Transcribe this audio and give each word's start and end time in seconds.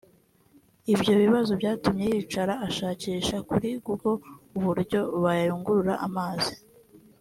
Ibyo 0.93 1.11
bibazo 1.21 1.51
byatumye 1.59 2.03
yicara 2.13 2.53
ashakisha 2.67 3.35
kuri 3.49 3.69
google 3.85 4.23
uburyo 4.57 4.99
bayungurura 5.23 5.93
amazi 6.07 6.53